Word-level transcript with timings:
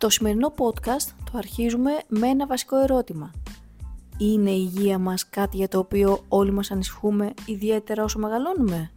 Το 0.00 0.08
σημερινό 0.08 0.54
podcast 0.56 1.12
το 1.24 1.38
αρχίζουμε 1.38 1.90
με 2.08 2.26
ένα 2.26 2.46
βασικό 2.46 2.76
ερώτημα. 2.76 3.30
Είναι 4.18 4.50
η 4.50 4.70
υγεία 4.74 4.98
μας 4.98 5.28
κάτι 5.28 5.56
για 5.56 5.68
το 5.68 5.78
οποίο 5.78 6.24
όλοι 6.28 6.50
μας 6.50 6.70
ανησυχούμε 6.70 7.34
ιδιαίτερα 7.46 8.04
όσο 8.04 8.18
μεγαλώνουμε; 8.18 8.90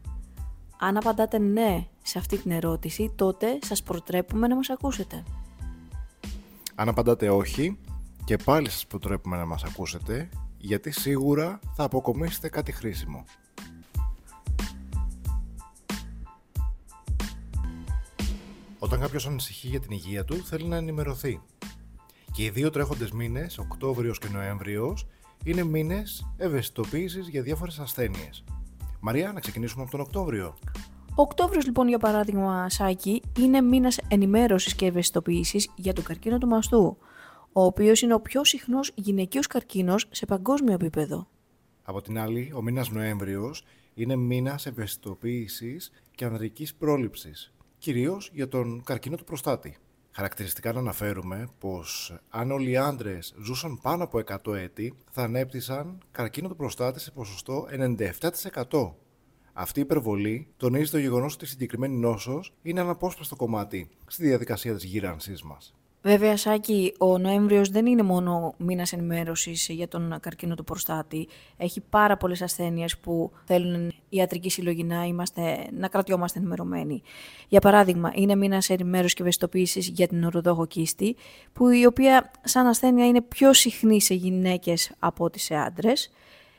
Αν 0.79 0.97
απαντάτε 0.97 1.37
ναι 1.37 1.87
σε 2.01 2.19
αυτή 2.19 2.37
την 2.37 2.51
ερώτηση, 2.51 3.11
τότε 3.15 3.59
σας 3.61 3.83
προτρέπουμε 3.83 4.47
να 4.47 4.55
μας 4.55 4.69
ακούσετε. 4.69 5.23
Αν 6.75 6.89
απαντάτε 6.89 7.29
όχι, 7.29 7.79
και 8.25 8.37
πάλι 8.37 8.69
σας 8.69 8.87
προτρέπουμε 8.87 9.37
να 9.37 9.45
μας 9.45 9.63
ακούσετε, 9.63 10.29
γιατί 10.57 10.91
σίγουρα 10.91 11.59
θα 11.75 11.83
αποκομίσετε 11.83 12.49
κάτι 12.49 12.71
χρήσιμο. 12.71 13.23
Όταν 18.83 18.99
κάποιος 18.99 19.27
ανησυχεί 19.27 19.67
για 19.67 19.79
την 19.79 19.91
υγεία 19.91 20.25
του, 20.25 20.35
θέλει 20.35 20.65
να 20.65 20.75
ενημερωθεί. 20.75 21.41
Και 22.31 22.43
οι 22.43 22.49
δύο 22.49 22.69
τρέχοντες 22.69 23.11
μήνες, 23.11 23.57
Οκτώβριος 23.57 24.19
και 24.19 24.27
Νοέμβριος, 24.33 25.07
είναι 25.43 25.63
μήνες 25.63 26.33
ευαισθητοποίησης 26.37 27.27
για 27.27 27.41
διάφορες 27.41 27.79
ασθένειες. 27.79 28.43
Μαρία, 28.99 29.31
να 29.33 29.39
ξεκινήσουμε 29.39 29.81
από 29.81 29.91
τον 29.91 29.99
Οκτώβριο. 29.99 30.57
Ο 31.09 31.21
Οκτώβριος, 31.21 31.65
λοιπόν, 31.65 31.87
για 31.87 31.97
παράδειγμα, 31.97 32.69
Σάκη, 32.69 33.21
είναι 33.39 33.61
μήνας 33.61 33.99
ενημέρωσης 34.07 34.75
και 34.75 34.85
ευαισθητοποίησης 34.85 35.69
για 35.75 35.93
τον 35.93 36.03
καρκίνο 36.03 36.37
του 36.37 36.47
μαστού, 36.47 36.97
ο 37.51 37.63
οποίος 37.63 38.01
είναι 38.01 38.13
ο 38.13 38.19
πιο 38.19 38.43
συχνός 38.43 38.91
γυναικείος 38.95 39.47
καρκίνος 39.47 40.07
σε 40.11 40.25
παγκόσμιο 40.25 40.73
επίπεδο. 40.73 41.27
Από 41.83 42.01
την 42.01 42.19
άλλη, 42.19 42.51
ο 42.55 42.61
μήνας 42.61 42.89
Νοέμβριος 42.89 43.63
είναι 43.93 44.15
μήνας 44.15 44.65
ευαισθητοποίησης 44.65 45.91
και 46.15 46.25
ανδρικής 46.25 46.75
πρόληψης, 46.75 47.52
κυρίως 47.83 48.29
για 48.33 48.47
τον 48.47 48.83
καρκίνο 48.83 49.15
του 49.15 49.23
προστάτη. 49.23 49.77
Χαρακτηριστικά 50.11 50.73
να 50.73 50.79
αναφέρουμε 50.79 51.47
πως 51.59 52.15
αν 52.29 52.51
όλοι 52.51 52.69
οι 52.69 52.77
άντρες 52.77 53.35
ζούσαν 53.43 53.79
πάνω 53.81 54.03
από 54.03 54.21
100 54.25 54.53
έτη, 54.55 54.93
θα 55.11 55.23
ανέπτυσαν 55.23 55.97
καρκίνο 56.11 56.47
του 56.47 56.55
προστάτη 56.55 56.99
σε 56.99 57.11
ποσοστό 57.11 57.67
97%. 58.69 58.93
Αυτή 59.53 59.79
η 59.79 59.81
υπερβολή 59.81 60.47
τονίζει 60.57 60.91
το 60.91 60.97
γεγονός 60.97 61.33
ότι 61.33 61.45
η 61.45 61.47
συγκεκριμένη 61.47 61.97
νόσος 61.97 62.53
είναι 62.61 62.79
αναπόσπαστο 62.79 63.35
κομμάτι 63.35 63.89
στη 64.07 64.27
διαδικασία 64.27 64.73
της 64.73 64.83
γύρανσής 64.83 65.43
μας. 65.43 65.73
Βέβαια, 66.05 66.37
Σάκη, 66.37 66.93
ο 66.99 67.17
Νοέμβριος 67.17 67.69
δεν 67.69 67.85
είναι 67.85 68.01
μόνο 68.03 68.53
μήνας 68.57 68.93
ενημέρωσης 68.93 69.67
για 69.69 69.87
τον 69.87 70.17
καρκίνο 70.19 70.55
του 70.55 70.63
προστάτη. 70.63 71.27
Έχει 71.57 71.81
πάρα 71.81 72.17
πολλές 72.17 72.41
ασθένειες 72.41 72.97
που 72.97 73.31
θέλουν 73.45 73.91
ιατρική 74.09 74.49
συλλογή 74.49 74.83
να, 74.83 75.03
είμαστε, 75.03 75.67
να 75.71 75.87
κρατιόμαστε 75.87 76.39
ενημερωμένοι. 76.39 77.01
Για 77.47 77.59
παράδειγμα, 77.59 78.11
είναι 78.15 78.35
μήνας 78.35 78.69
ενημέρωσης 78.69 79.13
και 79.13 79.21
ευαισθητοποίησης 79.21 79.87
για 79.87 80.07
την 80.07 80.23
οροδόχο 80.23 80.65
κίστη, 80.65 81.15
που 81.53 81.69
η 81.69 81.85
οποία 81.85 82.31
σαν 82.43 82.67
ασθένεια 82.67 83.07
είναι 83.07 83.21
πιο 83.21 83.53
συχνή 83.53 84.01
σε 84.01 84.13
γυναίκες 84.13 84.91
από 84.99 85.23
ό,τι 85.23 85.39
σε 85.39 85.55
άντρες. 85.55 86.11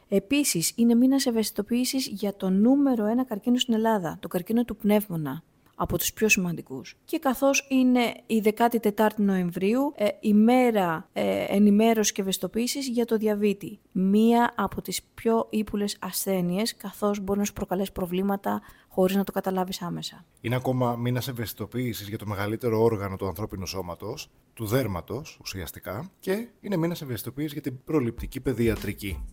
Επίσης, 0.09 0.73
είναι 0.77 0.95
μήνας 0.95 1.27
ευαισθητοποίησης 1.27 2.07
για 2.07 2.37
το 2.37 2.51
νούμερο 2.51 3.07
ένα 3.07 3.25
καρκίνο 3.25 3.59
στην 3.59 3.75
Ελλάδα, 3.75 4.17
το 4.21 4.29
καρκίνο 4.29 4.65
του 4.65 4.77
πνεύμονα 4.77 5.43
από 5.75 5.99
τους 5.99 6.13
πιο 6.13 6.29
σημαντικούς. 6.29 6.97
Και 7.05 7.19
καθώς 7.19 7.67
είναι 7.71 8.15
η 8.27 8.43
14η 8.57 9.09
Νοεμβρίου, 9.17 9.93
ε, 9.97 10.09
η 10.21 10.35
μέρα 10.35 11.09
ε, 11.13 11.45
ενημέρωσης 11.49 12.13
και 12.13 12.21
ευαισθητοποίησης 12.21 12.89
για 12.89 13.05
το 13.05 13.17
διαβήτη. 13.17 13.79
Μία 13.93 14.55
από 14.57 14.83
τις 14.83 15.03
πιο 15.15 15.47
ύπουλες 15.51 15.97
ασθένειες, 16.01 16.77
καθώς 16.77 17.21
μπορεί 17.21 17.39
να 17.39 17.45
σου 17.45 17.53
προκαλέσει 17.53 17.93
προβλήματα 17.93 18.63
χωρίς 18.89 19.17
να 19.17 19.25
το 19.25 19.33
καταλάβεις 19.33 19.83
άμεσα. 19.83 20.25
Είναι 20.41 20.55
ακόμα 20.55 20.97
μήνας 20.97 21.29
ευαισθητοποίησης 21.29 22.09
για 22.09 22.19
το 22.19 22.27
μεγαλύτερο 22.27 22.83
όργανο 22.83 23.17
του 23.17 23.27
ανθρώπινου 23.27 23.67
σώματος, 23.67 24.31
του 24.55 24.67
δέρματος 24.67 25.39
ουσιαστικά, 25.41 26.11
και 26.21 26.49
είναι 26.61 26.77
μήνας 26.77 27.03
ευαισθητοποίησης 27.03 27.53
για 27.53 27.63
την 27.63 27.85
προληπτική 27.85 28.41
παιδιατρική. 28.41 29.25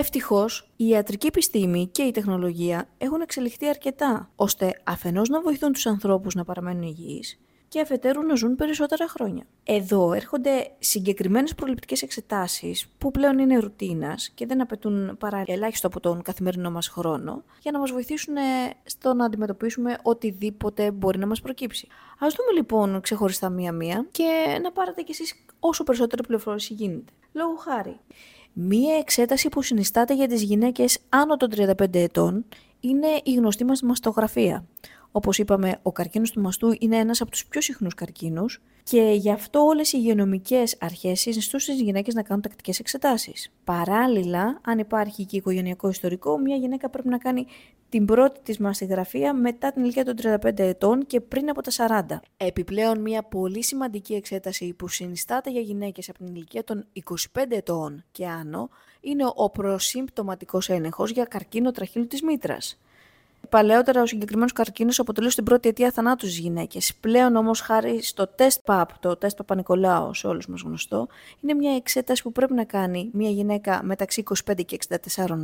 Ευτυχώς, 0.00 0.70
η 0.76 0.86
ιατρική 0.86 1.26
επιστήμη 1.26 1.88
και 1.92 2.02
η 2.02 2.10
τεχνολογία 2.10 2.88
έχουν 2.98 3.20
εξελιχθεί 3.20 3.68
αρκετά, 3.68 4.30
ώστε 4.36 4.80
αφενός 4.84 5.28
να 5.28 5.40
βοηθούν 5.40 5.72
τους 5.72 5.86
ανθρώπους 5.86 6.34
να 6.34 6.44
παραμένουν 6.44 6.82
υγιείς 6.82 7.40
και 7.68 7.80
αφετέρου 7.80 8.22
να 8.22 8.34
ζουν 8.34 8.56
περισσότερα 8.56 9.08
χρόνια. 9.08 9.44
Εδώ 9.64 10.12
έρχονται 10.12 10.70
συγκεκριμένες 10.78 11.54
προληπτικές 11.54 12.02
εξετάσεις 12.02 12.88
που 12.98 13.10
πλέον 13.10 13.38
είναι 13.38 13.58
ρουτίνας 13.58 14.28
και 14.28 14.46
δεν 14.46 14.60
απαιτούν 14.60 15.16
παρά 15.18 15.42
ελάχιστο 15.46 15.86
από 15.86 16.00
τον 16.00 16.22
καθημερινό 16.22 16.70
μας 16.70 16.88
χρόνο 16.88 17.44
για 17.62 17.70
να 17.70 17.78
μας 17.78 17.90
βοηθήσουν 17.90 18.34
στο 18.84 19.14
να 19.14 19.24
αντιμετωπίσουμε 19.24 19.96
οτιδήποτε 20.02 20.90
μπορεί 20.90 21.18
να 21.18 21.26
μας 21.26 21.40
προκύψει. 21.40 21.88
Ας 22.18 22.34
δούμε 22.34 22.52
λοιπόν 22.52 23.00
ξεχωριστά 23.00 23.48
μία-μία 23.48 24.06
και 24.10 24.58
να 24.62 24.72
πάρετε 24.72 25.02
κι 25.02 25.10
εσείς 25.10 25.34
όσο 25.60 25.84
περισσότερη 25.84 26.22
πληροφόρηση 26.22 26.74
γίνεται. 26.74 27.12
Λόγω 27.32 27.54
χάρη, 27.54 28.00
Μία 28.52 28.96
εξέταση 28.98 29.48
που 29.48 29.62
συνιστάται 29.62 30.14
για 30.14 30.28
τις 30.28 30.42
γυναίκες 30.42 30.98
άνω 31.08 31.36
των 31.36 31.48
35 31.56 31.94
ετών 31.94 32.44
είναι 32.80 33.20
η 33.22 33.34
γνωστή 33.34 33.64
μας 33.64 33.82
μαστογραφία. 33.82 34.64
Όπως 35.12 35.38
είπαμε, 35.38 35.78
ο 35.82 35.92
καρκίνος 35.92 36.30
του 36.30 36.40
μαστού 36.40 36.76
είναι 36.78 36.96
ένας 36.96 37.20
από 37.20 37.30
τους 37.30 37.46
πιο 37.46 37.60
συχνούς 37.60 37.94
καρκίνους 37.94 38.60
και 38.82 39.00
γι' 39.00 39.30
αυτό 39.30 39.60
όλες 39.60 39.92
οι 39.92 39.98
υγειονομικές 40.00 40.76
αρχές 40.80 41.20
συνιστούν 41.20 41.60
στις 41.60 41.80
γυναίκες 41.80 42.14
να 42.14 42.22
κάνουν 42.22 42.42
τακτικές 42.42 42.78
εξετάσεις. 42.78 43.52
Παράλληλα, 43.64 44.60
αν 44.64 44.78
υπάρχει 44.78 45.24
και 45.24 45.36
οικογενειακό 45.36 45.88
ιστορικό, 45.88 46.38
μια 46.38 46.56
γυναίκα 46.56 46.90
πρέπει 46.90 47.08
να 47.08 47.18
κάνει 47.18 47.46
την 47.88 48.04
πρώτη 48.04 48.40
της 48.42 48.58
μαστιγραφία 48.58 49.34
μετά 49.34 49.72
την 49.72 49.82
ηλικία 49.82 50.04
των 50.04 50.14
35 50.16 50.58
ετών 50.58 51.06
και 51.06 51.20
πριν 51.20 51.50
από 51.50 51.62
τα 51.62 51.70
40. 51.70 52.20
Επιπλέον, 52.36 53.00
μια 53.00 53.22
πολύ 53.22 53.62
σημαντική 53.62 54.14
εξέταση 54.14 54.72
που 54.72 54.88
συνιστάται 54.88 55.50
για 55.50 55.60
γυναίκες 55.60 56.08
από 56.08 56.18
την 56.18 56.34
ηλικία 56.34 56.64
των 56.64 56.86
25 56.92 57.44
ετών 57.48 58.04
και 58.12 58.26
άνω 58.26 58.68
είναι 59.00 59.24
ο 59.34 59.50
προσυμπτωματικός 59.50 60.68
έλεγχος 60.68 61.10
για 61.10 61.24
καρκίνο 61.24 61.70
τραχύλου 61.70 62.06
της 62.06 62.22
μήτρας. 62.22 62.78
Παλαιότερα, 63.48 64.02
ο 64.02 64.06
συγκεκριμένος 64.06 64.52
καρκίνος 64.52 64.98
αποτελούσε 64.98 65.34
την 65.34 65.44
πρώτη 65.44 65.68
αιτία 65.68 65.90
θανάτου 65.90 66.26
στις 66.26 66.38
γυναίκες. 66.38 66.94
Πλέον 67.00 67.36
όμως, 67.36 67.60
χάρη 67.60 68.02
στο 68.02 68.26
τεστ 68.26 68.60
PAP, 68.64 68.84
το 69.00 69.16
τεστ 69.16 69.36
Παπα-Νικολάου, 69.36 70.14
σε 70.14 70.26
όλους 70.26 70.46
μας 70.46 70.60
γνωστό, 70.60 71.06
είναι 71.40 71.54
μια 71.54 71.74
εξέταση 71.74 72.22
που 72.22 72.32
πρέπει 72.32 72.52
να 72.52 72.64
κάνει 72.64 73.10
μια 73.12 73.30
γυναίκα 73.30 73.80
μεταξύ 73.82 74.22
25 74.50 74.64
και 74.64 74.78
64 74.88 74.96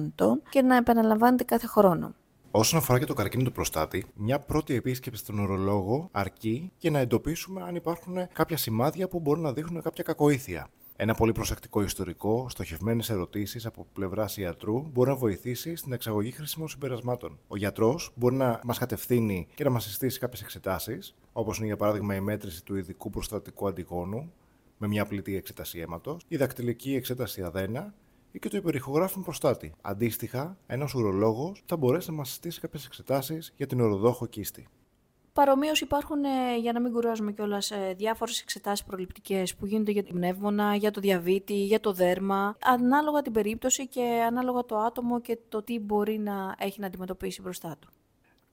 ετών 0.06 0.42
και 0.48 0.62
να 0.62 0.76
επαναλαμβάνεται 0.76 1.44
κάθε 1.44 1.66
χρόνο. 1.66 2.14
Όσον 2.50 2.78
αφορά 2.78 2.98
και 2.98 3.04
το 3.04 3.14
καρκίνο 3.14 3.42
του 3.42 3.52
προστάτη, 3.52 4.06
μια 4.14 4.38
πρώτη 4.38 4.74
επίσκεψη 4.74 5.20
στον 5.20 5.38
ορολόγο 5.38 6.08
αρκεί 6.12 6.72
για 6.78 6.90
να 6.90 6.98
εντοπίσουμε 6.98 7.62
αν 7.62 7.74
υπάρχουν 7.74 8.28
κάποια 8.32 8.56
σημάδια 8.56 9.08
που 9.08 9.20
μπορούν 9.20 9.42
να 9.42 9.52
δείχνουν 9.52 9.82
κάποια 9.82 10.04
κακοήθεια. 10.04 10.68
Ένα 10.98 11.14
πολύ 11.14 11.32
προσεκτικό 11.32 11.82
ιστορικό, 11.82 12.46
στοχευμένες 12.48 13.10
ερωτήσεις 13.10 13.66
από 13.66 13.86
πλευράς 13.92 14.36
ιατρού 14.36 14.88
μπορεί 14.92 15.10
να 15.10 15.16
βοηθήσει 15.16 15.76
στην 15.76 15.92
εξαγωγή 15.92 16.30
χρήσιμων 16.30 16.68
συμπερασμάτων. 16.68 17.38
Ο 17.48 17.56
γιατρός 17.56 18.12
μπορεί 18.14 18.34
να 18.34 18.60
μας 18.64 18.78
κατευθύνει 18.78 19.46
και 19.54 19.64
να 19.64 19.70
μας 19.70 19.84
συστήσει 19.84 20.18
κάποιες 20.18 20.42
εξετάσεις, 20.42 21.14
όπως 21.32 21.56
είναι 21.56 21.66
για 21.66 21.76
παράδειγμα 21.76 22.14
η 22.14 22.20
μέτρηση 22.20 22.64
του 22.64 22.76
ειδικού 22.76 23.10
προστατικού 23.10 23.68
αντιγόνου 23.68 24.32
με 24.78 24.86
μια 24.86 25.06
πλητή 25.06 25.36
εξέταση 25.36 25.78
αίματος, 25.78 26.24
η 26.28 26.36
δακτυλική 26.36 26.94
εξέταση 26.94 27.42
αδένα 27.42 27.94
ή 28.32 28.38
και 28.38 28.48
το 28.48 28.56
υπερηχογράφημα 28.56 29.24
προστάτη. 29.24 29.74
Αντίστοιχα, 29.80 30.58
ένας 30.66 30.94
ουρολόγος 30.94 31.62
θα 31.66 31.76
μπορέσει 31.76 32.10
να 32.10 32.16
μας 32.16 32.28
συστήσει 32.28 32.60
κάποιες 32.60 32.86
εξετάσεις 32.86 33.52
για 33.56 33.66
την 33.66 33.80
οροδόχο 33.80 34.26
κίστη. 34.26 34.66
Παρομοίως 35.36 35.80
υπάρχουν, 35.80 36.24
ε, 36.24 36.56
για 36.60 36.72
να 36.72 36.80
μην 36.80 36.92
κουράζουμε 36.92 37.32
κιόλας, 37.32 37.70
ε, 37.70 37.94
διάφορες 37.96 38.40
εξετάσεις 38.40 38.84
προληπτικές 38.84 39.54
που 39.54 39.66
γίνονται 39.66 39.90
για 39.90 40.02
την 40.02 40.14
πνεύμονα, 40.14 40.74
για 40.74 40.90
το 40.90 41.00
διαβήτη, 41.00 41.64
για 41.64 41.80
το 41.80 41.92
δέρμα, 41.92 42.56
ανάλογα 42.62 43.22
την 43.22 43.32
περίπτωση 43.32 43.88
και 43.88 44.24
ανάλογα 44.26 44.64
το 44.64 44.78
άτομο 44.78 45.20
και 45.20 45.38
το 45.48 45.62
τι 45.62 45.78
μπορεί 45.78 46.18
να 46.18 46.54
έχει 46.58 46.80
να 46.80 46.86
αντιμετωπίσει 46.86 47.42
μπροστά 47.42 47.76
του. 47.80 47.88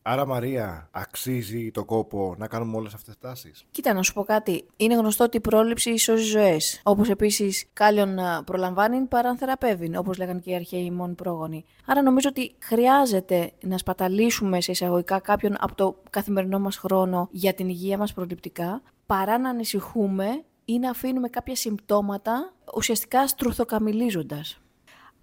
Άρα, 0.05 0.25
Μαρία, 0.25 0.87
αξίζει 0.91 1.71
το 1.71 1.85
κόπο 1.85 2.35
να 2.37 2.47
κάνουμε 2.47 2.77
όλες 2.77 2.93
αυτές 2.93 3.17
τις 3.17 3.29
τάσεις; 3.29 3.65
Κοίτα, 3.71 3.93
να 3.93 4.01
σου 4.01 4.13
πω 4.13 4.23
κάτι. 4.23 4.65
Είναι 4.77 4.95
γνωστό 4.95 5.23
ότι 5.23 5.37
η 5.37 5.39
πρόληψη 5.39 5.97
σώζει 5.97 6.23
ζωές. 6.23 6.81
Όπως 6.83 7.09
επίσης, 7.09 7.65
κάλλιον 7.73 8.17
προλαμβάνει 8.45 9.05
παρά 9.05 9.35
θεραπεύει, 9.35 9.97
όπως 9.97 10.17
λέγανε 10.17 10.39
και 10.39 10.51
οι 10.51 10.55
αρχαίοι 10.55 10.91
μόνοι 10.91 11.13
πρόγονοι. 11.13 11.65
Άρα, 11.85 12.01
νομίζω 12.01 12.29
ότι 12.29 12.55
χρειάζεται 12.59 13.51
να 13.61 13.77
σπαταλήσουμε 13.77 14.61
σε 14.61 14.71
εισαγωγικά 14.71 15.19
κάποιον 15.19 15.55
από 15.59 15.75
το 15.75 15.95
καθημερινό 16.09 16.59
μας 16.59 16.77
χρόνο 16.77 17.27
για 17.31 17.53
την 17.53 17.69
υγεία 17.69 17.97
μας 17.97 18.13
προληπτικά, 18.13 18.81
παρά 19.05 19.37
να 19.37 19.49
ανησυχούμε 19.49 20.43
ή 20.65 20.79
να 20.79 20.89
αφήνουμε 20.89 21.29
κάποια 21.29 21.55
συμπτώματα 21.55 22.53
ουσιαστικά 22.75 23.27
στρουθοκαμιλίζοντας. 23.27 24.57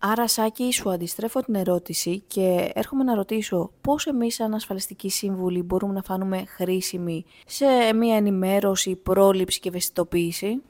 Άρα, 0.02 0.28
Σάκη, 0.28 0.72
σου 0.72 0.90
αντιστρέφω 0.90 1.40
την 1.40 1.54
ερώτηση 1.54 2.22
και 2.26 2.70
έρχομαι 2.74 3.04
να 3.04 3.14
ρωτήσω 3.14 3.70
πώς 3.80 4.06
εμείς 4.06 4.34
σαν 4.34 4.54
ασφαλιστικοί 4.54 5.08
σύμβουλοι 5.08 5.62
μπορούμε 5.62 5.92
να 5.92 6.02
φανούμε 6.02 6.44
χρήσιμοι 6.46 7.24
σε 7.46 7.66
μια 7.94 8.16
ενημέρωση, 8.16 8.96
πρόληψη 8.96 9.60
και 9.60 9.68
ευαισθητοποίηση; 9.68 10.62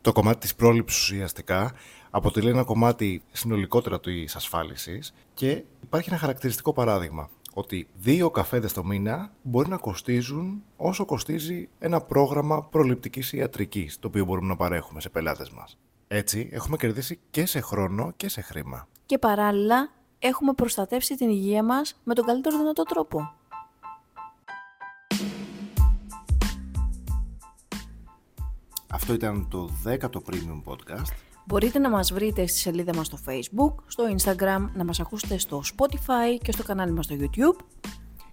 Το 0.00 0.12
κομμάτι 0.12 0.38
της 0.38 0.54
πρόληψης 0.54 1.02
ουσιαστικά 1.02 1.72
αποτελεί 2.10 2.48
ένα 2.48 2.64
κομμάτι 2.64 3.22
συνολικότερα 3.32 4.00
της 4.00 4.36
ασφάλισης 4.36 5.14
και 5.34 5.62
υπάρχει 5.82 6.08
ένα 6.08 6.18
χαρακτηριστικό 6.18 6.72
παράδειγμα. 6.72 7.30
ότι 7.54 7.88
δύο 7.94 8.30
καφέδες 8.30 8.72
το 8.72 8.84
μήνα 8.84 9.32
μπορεί 9.42 9.68
να 9.68 9.76
κοστίζουν 9.76 10.62
όσο 10.76 11.04
κοστίζει 11.04 11.68
ένα 11.78 12.00
πρόγραμμα 12.00 12.62
προληπτικής 12.62 13.32
ιατρικής, 13.32 13.98
το 13.98 14.08
οποίο 14.08 14.24
μπορούμε 14.24 14.46
να 14.46 14.56
παρέχουμε 14.56 15.00
σε 15.00 15.08
πελάτες 15.08 15.50
μας. 15.50 15.76
Έτσι, 16.08 16.48
έχουμε 16.52 16.76
κερδίσει 16.76 17.18
και 17.30 17.46
σε 17.46 17.60
χρόνο 17.60 18.12
και 18.16 18.28
σε 18.28 18.40
χρήμα. 18.40 18.88
Και 19.06 19.18
παράλληλα, 19.18 19.90
έχουμε 20.18 20.52
προστατεύσει 20.52 21.16
την 21.16 21.28
υγεία 21.28 21.62
μας 21.62 22.00
με 22.04 22.14
τον 22.14 22.24
καλύτερο 22.24 22.58
δυνατό 22.58 22.82
τρόπο. 22.82 23.34
Αυτό 28.90 29.12
ήταν 29.12 29.48
το 29.50 29.70
10ο 29.84 30.08
Premium 30.08 30.62
Podcast. 30.64 31.12
Μπορείτε 31.46 31.78
να 31.78 31.90
μας 31.90 32.12
βρείτε 32.12 32.46
στη 32.46 32.58
σελίδα 32.58 32.94
μας 32.94 33.06
στο 33.06 33.18
Facebook, 33.26 33.74
στο 33.86 34.04
Instagram, 34.16 34.68
να 34.74 34.84
μας 34.84 35.00
ακούσετε 35.00 35.38
στο 35.38 35.62
Spotify 35.76 36.38
και 36.42 36.52
στο 36.52 36.62
κανάλι 36.62 36.92
μας 36.92 37.04
στο 37.04 37.16
YouTube. 37.18 37.64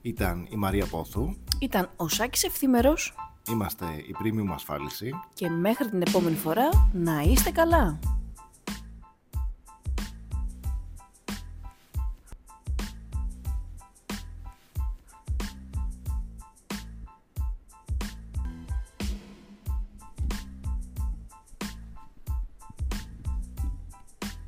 Ήταν 0.02 0.48
η 0.50 0.56
Μαρία 0.56 0.86
Πόθου. 0.86 1.36
Ήταν 1.60 1.90
ο 1.96 2.08
Σάκης 2.08 2.44
Ευθύμερος 2.44 3.16
Είμαστε 3.50 3.86
η 3.86 4.16
Premium 4.24 4.52
Ασφάλιση. 4.54 5.10
και 5.34 5.50
μέχρι 5.50 5.90
την 5.90 6.02
επόμενη 6.02 6.36
φορά 6.36 6.90
να 6.94 7.22
είστε 7.22 7.52
καλά. 7.52 8.00